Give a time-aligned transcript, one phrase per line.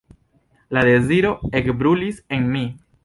[0.77, 2.65] La deziro ekbrulis en mi.